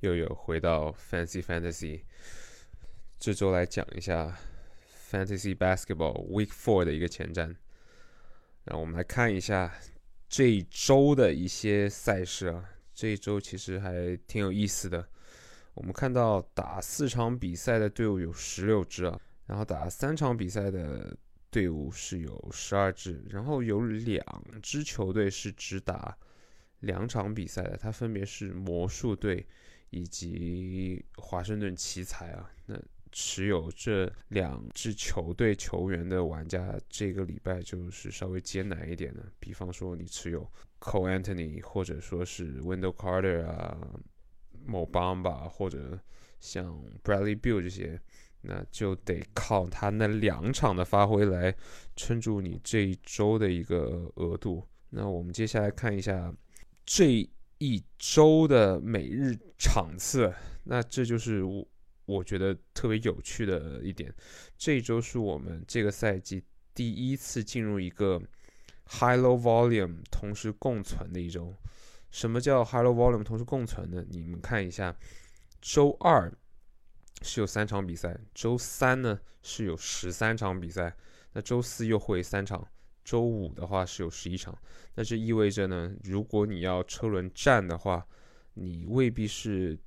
[0.00, 2.02] 又有回到 Fancy Fantasy，
[3.18, 4.36] 这周来讲一下
[5.10, 7.54] Fantasy Basketball Week Four 的一个前瞻。
[8.64, 9.72] 让我们来看一下
[10.28, 12.64] 这一周的一些赛事啊，
[12.94, 15.06] 这一周其实还挺有意思的。
[15.74, 21.16] 我们看到打四场比赛的队伍有十六支啊，然后打三场比赛的
[21.50, 24.24] 队伍是有十二支，然后有两
[24.62, 26.16] 支球队是只打
[26.82, 29.44] 两场比赛的，它分别是魔术队
[29.90, 32.48] 以及华盛顿奇才啊。
[32.66, 39.22] 那持有这两支球队球员的玩家，这个礼拜就是稍微艰难一点的。
[39.38, 43.76] 比方说，你持有 Co Anthony 或者说是 Wendell Carter 啊、
[44.64, 45.98] 某邦吧或者
[46.40, 48.00] 像 Bradley Beal 这些，
[48.40, 51.54] 那就得靠他那两场的发挥来
[51.94, 54.66] 撑住你这一周的一个额度。
[54.88, 56.34] 那我们接下来看一下
[56.84, 60.32] 这一周的每日场次，
[60.64, 61.66] 那这就是我。
[62.04, 64.12] 我觉得特别有趣的一点，
[64.58, 66.42] 这一周是我们这个赛季
[66.74, 68.20] 第一次进入一个
[68.86, 71.54] high low volume 同时共存的一周。
[72.10, 74.04] 什么叫 high low volume 同时共存呢？
[74.10, 74.94] 你们看一下，
[75.60, 76.30] 周二
[77.22, 80.94] 是有三场比赛，周三呢是有十三场比赛，
[81.34, 82.66] 那周四又会三场，
[83.04, 84.56] 周五的话是有十一场。
[84.94, 88.06] 那这意味着呢，如果你要车轮战的话，
[88.54, 89.78] 你未必是。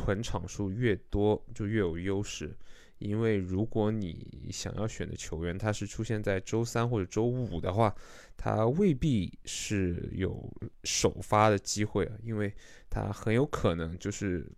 [0.00, 2.56] 囤场数越多就越有优势，
[2.98, 7.92] 因为如果你想要选的球员他是出现在周三或者周五的话，
[8.36, 10.48] 他未必是有
[10.84, 12.54] 首发的机会啊，因为
[12.88, 14.48] 他很有可能就是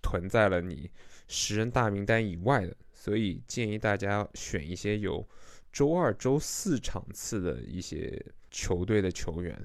[0.00, 0.88] 囤在了你
[1.26, 5.28] 十人大名单以外的，所以建议大家选一些有
[5.74, 9.60] 周二、周四场次的一些球队的球员。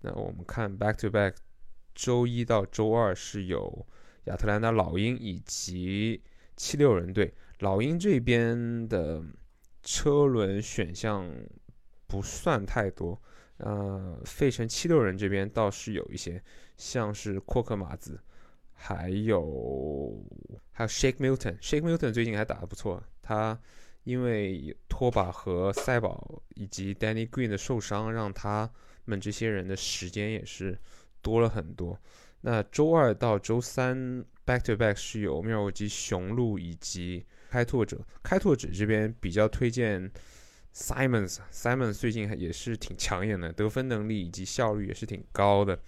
[0.00, 1.34] 那我们看 back to back，
[1.96, 3.84] 周一到周二是有。
[4.24, 6.22] 亚特兰大老鹰以及
[6.54, 9.24] 七六人队，老鹰这边的
[9.82, 11.26] 车轮选项
[12.06, 13.18] 不算太多，
[13.56, 16.42] 呃，费城七六人这边倒是有一些，
[16.76, 18.20] 像是库克马兹，
[18.74, 20.22] 还有
[20.72, 23.58] 还有 Shake Milton，Shake Milton 最近还打得不错，他
[24.08, 28.70] 因为托把和塞宝以及 Danny Green 的受伤，让他
[29.04, 30.78] 们这些人的时间也是
[31.20, 32.00] 多了很多。
[32.40, 40.10] 那周二到周三 back to back 是有妙尔基雄鹿以及开拓者，开拓者这边比较推荐
[40.74, 45.78] Simons，Simons 最近也是挺抢眼的，得分能力以及效率也是挺高的。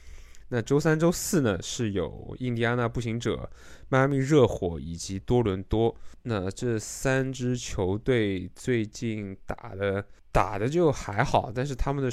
[0.50, 3.48] 那周三、周四呢是有印第安纳步行者、
[3.88, 5.96] 迈阿密热火以及多伦多。
[6.22, 12.10] 那这三支球队最近打的打的就还好，但是他们的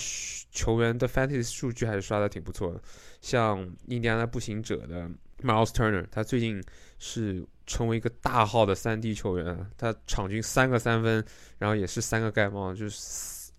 [0.51, 2.81] 球员的 fantasy 数据还是刷的挺不错的。
[3.21, 5.09] 像印第安纳步行者的
[5.41, 6.63] Miles Turner，他最近
[6.99, 11.25] 是成为一个大号的三 D 球员，他场均三个三分，
[11.57, 12.97] 然后也是三个盖帽，就是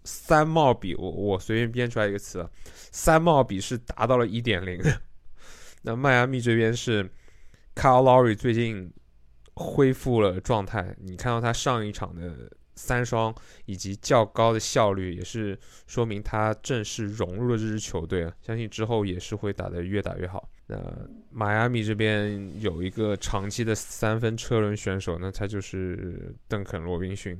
[0.08, 0.94] 三帽比。
[0.94, 2.48] 我我随便编出来一个词，
[2.90, 4.80] 三帽比是达到了一点零。
[5.82, 7.04] 那迈阿密这边是
[7.74, 8.92] Kyle Lowry 最近
[9.54, 12.50] 恢复了状态，你看到他上一场的。
[12.78, 13.34] 三双
[13.66, 15.58] 以及较高的效率，也是
[15.88, 18.32] 说明他正式融入了这支球队啊！
[18.40, 20.48] 相信之后也是会打得越打越好。
[20.68, 20.76] 那
[21.30, 27.36] 迈阿密这边有一个长期的三分车轮选手，那他就是邓肯·罗宾逊。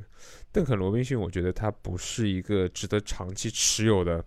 [0.50, 4.24] 邓肯·罗宾逊，我觉得他不是一个值得长期持有的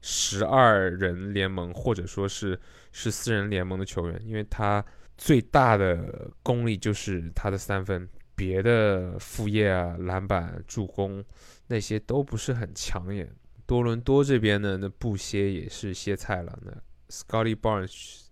[0.00, 2.58] 十二人联盟或者说是
[2.92, 4.84] 十四人联盟的球员，因为他
[5.18, 8.08] 最大的功力就是他的三分。
[8.34, 11.24] 别的副业啊，篮板、助攻
[11.66, 13.30] 那些都不是很抢眼。
[13.66, 16.58] 多伦多这边呢，那布歇也是歇菜了。
[16.62, 16.72] 那
[17.08, 18.22] Scotty Barnes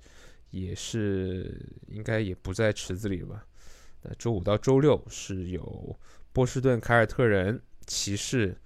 [0.51, 3.47] 也是应该也不在池子里吧？
[4.03, 5.99] 那周五到周六是有
[6.33, 8.57] 波士顿凯尔特人、骑士、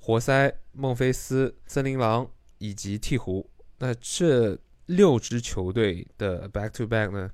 [0.00, 2.28] 活塞、孟菲斯、森林狼
[2.58, 3.46] 以及鹈鹕。
[3.78, 7.30] 那这六支球队的 back to back 呢？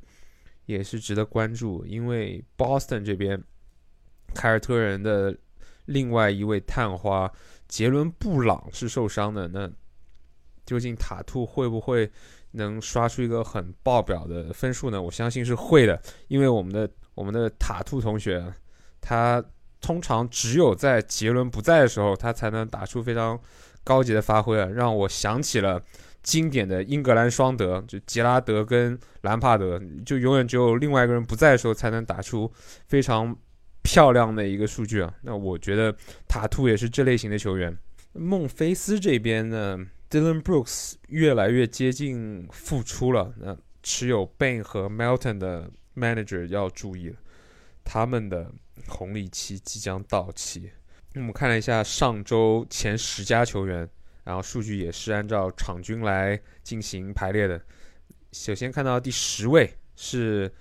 [0.66, 3.42] 也是值得关注，因为 Boston 这边
[4.34, 5.36] 凯尔特人的
[5.86, 7.30] 另外一位探花
[7.68, 9.70] 杰伦布朗是受伤的，那
[10.64, 12.10] 究竟塔兔会不会
[12.52, 15.00] 能刷出一个很爆表的分数呢？
[15.02, 18.52] 我相信是会的，因为我们的我们的塔兔同学，
[19.00, 19.44] 他
[19.80, 23.38] 通常只有在杰伦不在的时候，他才能打出非常
[23.82, 25.82] 高级的发挥啊，让我想起了。
[26.24, 32.50] 经典的英格兰双德，就吉拉德跟兰帕德，就永远只有另外一个人不在的时候，才能打出
[32.88, 33.36] 非常
[33.82, 35.14] 漂亮的一个数据啊。
[35.22, 35.94] 那我觉得
[36.26, 37.76] 塔图也是这类型的球员。
[38.14, 39.78] 孟菲斯这边呢
[40.08, 43.32] Dylan Brooks 越来越接近复出了。
[43.38, 47.16] 那持有 Bain 和 Melton 的 manager 要注意了，
[47.84, 48.50] 他们的
[48.88, 50.70] 红利期即将到期。
[51.16, 53.88] 我们看了一下上周前十家球员，
[54.24, 57.60] 然后数据也是按照场均来进行排列的。
[58.32, 60.52] 首先看到第十位是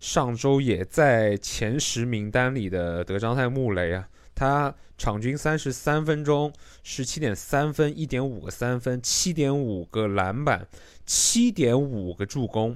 [0.00, 4.08] 上周也在前十名单里的德章泰穆雷啊。
[4.34, 6.50] 他场均三十三分钟，
[6.82, 10.66] 十七点三分，一点五个三分，七点五个篮板，
[11.04, 12.74] 七点五个助攻，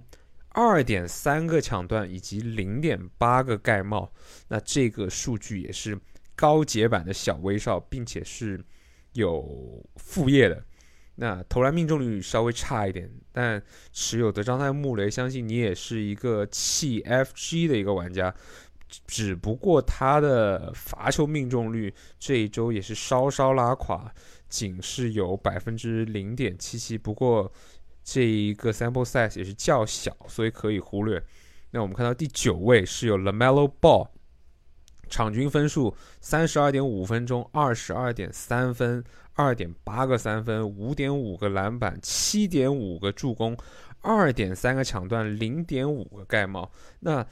[0.50, 4.12] 二点三个抢断，以及零点八个盖帽。
[4.48, 5.98] 那这个数据也是
[6.34, 8.62] 高阶版的小威少，并且是
[9.14, 10.62] 有副业的。
[11.16, 13.62] 那投篮命中率稍微差一点，但
[13.92, 18.34] 持有的张泰穆雷，相信你也是一个弃 FG 的一个玩家。
[19.06, 24.12] 只不过他的罚球命中率这一周也是稍稍拉垮，
[24.48, 26.96] 仅是有百分之零点七七。
[26.96, 27.52] 不过
[28.04, 31.20] 这一个 sample size 也是较小，所以可以忽略。
[31.70, 34.08] 那我们看到第九位是有 Lamelo Ball，
[35.08, 39.02] 场均分数三十二点五分钟，二十二点三分，
[39.34, 43.56] 二点八个三分，五点五个篮板，七点五个助攻，
[44.00, 46.70] 二点三个抢断，零点五个盖帽。
[47.00, 47.26] 那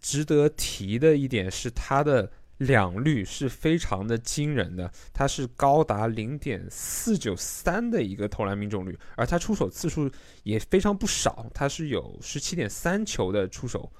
[0.00, 10.10] 值得提的一点是，他的两率是非常的惊人的，他是高达零点四九三的一个投篮命中率，而他出手次数
[10.42, 13.92] 也非常不少，他是有十七点三球的出手，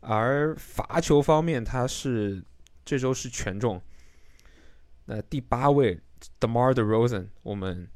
[0.00, 2.42] 而罚球方面他是
[2.84, 3.80] 这周是全中。
[5.04, 6.00] 那第八位
[6.38, 7.88] ，Demar Derozan，我们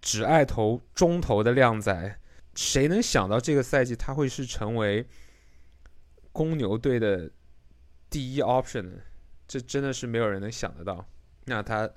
[0.00, 2.18] 只爱投中投的靓仔，
[2.54, 5.06] 谁能想到这个赛季他会是成为？
[6.32, 7.30] 公牛队的
[8.10, 8.92] 第一 option，呢
[9.48, 11.08] 这真的是没有人能想得到。
[11.46, 11.90] 那他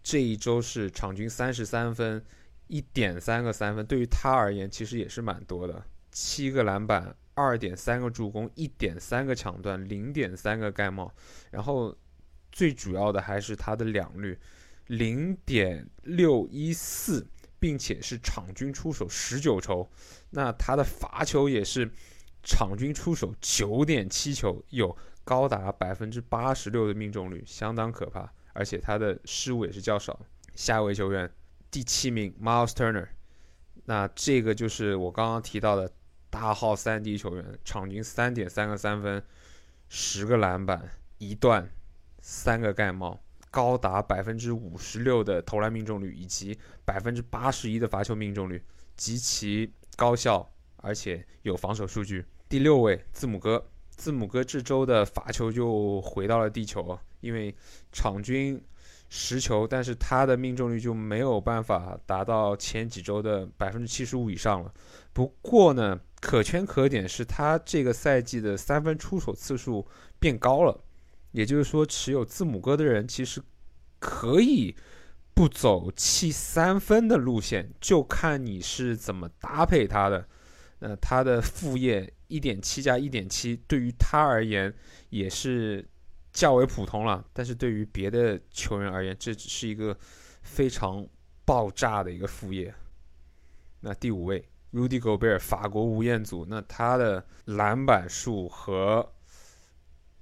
[0.00, 2.24] 这一周是场均三十三分，
[2.68, 5.84] 一点三个三分，对于他而言其实也是蛮多的。
[6.12, 11.12] 七个篮板，二点三个助攻，一点三个抢断，零点三个盖帽。
[11.50, 11.96] 然后
[12.52, 14.38] 最主要的还是他的两率，
[14.86, 17.26] 零点六一四，
[17.58, 19.88] 并且是场均出手十九球。
[20.30, 21.90] 那他的罚球也是。
[22.42, 28.32] 场均出手九点七球，有高达百分之八十六的命中率，相当可怕。
[28.54, 30.18] 而且他的失误也是较少。
[30.54, 31.30] 下一位球员，
[31.70, 33.08] 第七名 Miles Turner，
[33.84, 35.92] 那这个就是我刚刚提到的
[36.30, 39.22] 大号三 D 球员，场均三点三个三分，
[39.88, 40.88] 十个篮板，
[41.18, 41.68] 一段，
[42.22, 48.64] 三个盖帽，高达百分之五十六的投篮命中率，以及百分之八十一的罚球命中率，
[48.96, 50.50] 极其高效。
[50.82, 52.24] 而且有防守数据。
[52.48, 57.54] 第六位字母哥，字母哥这周的罚球就回到了地球，因为
[57.92, 58.58] 场均
[59.12, 64.72] 十球，但是他的命中率就没有办法达到前几周的百分之七十五以上了。
[65.12, 69.84] 不过呢，可圈可点是他这个赛季的三分出手次数
[70.20, 70.84] 变高了，
[71.32, 73.42] 也就是说，持有字母哥的人其实
[73.98, 74.76] 可以
[75.34, 80.28] 不走弃三分的路线，就看你是怎么搭配他的。
[80.78, 84.72] 那他的副业一点七加一点七，对于他而言
[85.08, 85.86] 也是
[86.32, 87.24] 较为普通了。
[87.32, 89.96] 但是对于别的球员而言，这只是一个
[90.42, 91.06] 非常
[91.44, 92.74] 爆炸的一个副业。
[93.80, 99.10] 那第五位，Rudy Gobert，法国吴彦祖，那他的篮板数和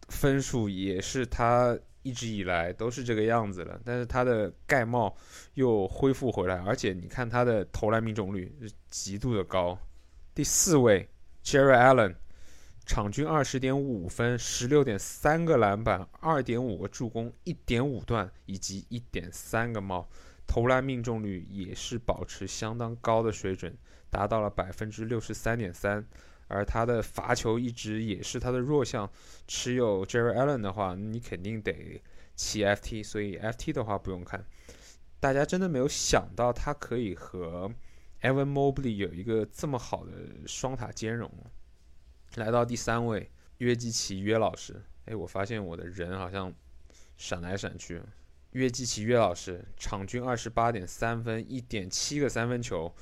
[0.08, 3.80] 分数也是他一直以来都是这个样子了。
[3.84, 5.14] 但是他的盖帽
[5.54, 9.76] 又恢复回来，而且你看他的投篮命中率是极度的高。
[10.34, 11.08] 第四位
[11.44, 12.14] ，Jerry Allen，
[12.88, 20.08] 场均二十点五分，十六点三个篮板，二点五个助攻，一点五段以及一点三个帽，
[20.46, 23.76] 投篮命中率也是保持相当高的水准，
[24.08, 26.02] 达到了百分之六十三点三。
[26.46, 29.08] 而他的罚球一直也是他的弱项。
[29.46, 32.00] 持有 Jerry Allen 的话，你肯定得
[32.34, 34.42] 弃 FT，所以 FT 的话不用看。
[35.20, 37.70] 大家真的没有想到他可以和。
[38.22, 40.12] Evan Mobley 有一个这么好的
[40.46, 41.30] 双塔兼容，
[42.36, 44.82] 来到第三位，约基奇约老师。
[45.06, 46.52] 哎，我发现我的人好像
[47.16, 48.00] 闪来闪去。
[48.52, 52.94] 约基奇约老师，场均二十八点三分，一点七个三分球，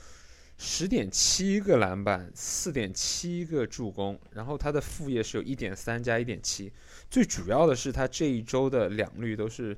[0.58, 4.18] 十点七个篮板，四点七个助攻。
[4.32, 6.72] 然后他的副业是有一点三加一点七。
[7.08, 9.76] 最主要的是他这一周的两率都是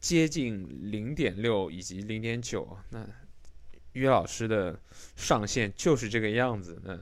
[0.00, 2.76] 接近零点六以及零点九。
[2.90, 3.06] 那
[3.92, 4.78] 约老师的
[5.14, 6.80] 上限就是这个样子。
[6.84, 6.98] 那，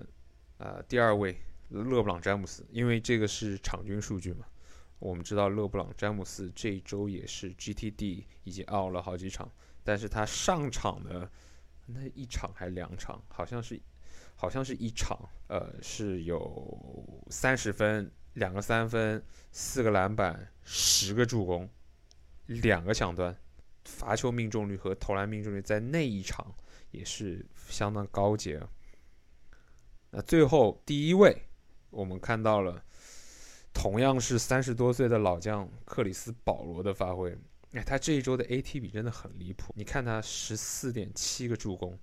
[0.59, 1.35] 呃，第二位
[1.73, 4.47] 勒布朗詹姆斯，因为这个是场均数据嘛。
[4.99, 9.51] 我们知道勒布朗詹姆斯这一周也是 GTD 已经 out 了好几场，
[9.83, 11.29] 但是他上场的
[11.87, 13.81] 那一场还两场，好像是
[14.37, 21.69] 好像是一场，呃，是有三十分、两个三分、四个篮板、十个助攻、
[22.47, 23.37] 两个抢断，
[23.85, 26.55] 罚球命中率和投篮命中率在那一场
[26.93, 28.63] 也是相当高阶。
[30.11, 31.43] 那最后第一位，
[31.93, 32.83] 我们看到了
[33.73, 37.37] 同样是三十多岁的老将克里斯保罗的发挥。
[37.73, 39.73] 哎，他这一周的 AT 比真的很离谱。
[39.77, 41.99] 你看他十四点七个助攻，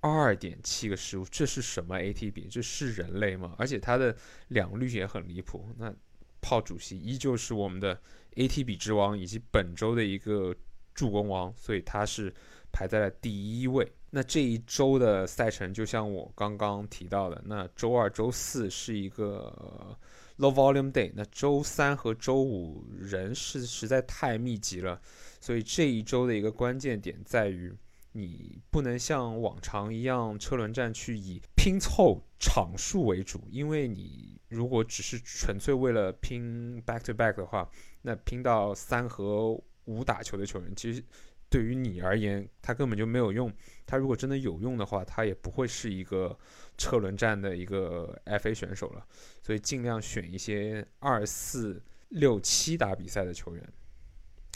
[0.00, 2.48] 二点七个失误，这是什么 AT 比？
[2.48, 3.54] 这是人类吗？
[3.58, 4.16] 而且他的
[4.48, 5.68] 两率也很离谱。
[5.76, 5.94] 那
[6.40, 8.00] 炮主席依旧是我们的
[8.36, 10.54] AT 比之王，以及本周的一个
[10.94, 12.32] 助攻王，所以他是
[12.72, 13.92] 排在了第一位。
[14.16, 19.94] 那这一周的赛程，就像我刚刚提到的，那周二、周四是一个。
[20.38, 25.00] Low volume day，那周三和周五人是实在太密集了，
[25.40, 27.72] 所以这一周的一个关键点在于，
[28.12, 37.66] 你不能像往常一样车轮战去以拼凑场数为主，因为你如果只是纯粹为了拼 back to back 的话，
[38.02, 41.02] 那拼到三和五打球的球员，其实
[41.48, 43.52] 对于你而言，他根本就没有用。
[43.84, 46.38] 他如果真的有用的话，他也不会是一个。
[46.78, 49.06] 车轮战的一个 FA 选手了，
[49.42, 53.72] 所以尽量选一些二四六七打比赛的球员。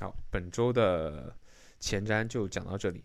[0.03, 1.35] 好，本周的
[1.79, 3.03] 前瞻就讲到这里。